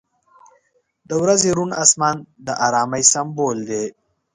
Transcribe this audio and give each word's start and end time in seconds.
•د 1.09 1.11
ورځې 1.21 1.49
روڼ 1.57 1.69
آسمان 1.83 2.17
د 2.45 2.47
آرامۍ 2.67 3.03
سمبول 3.13 3.57
دی. 3.69 3.85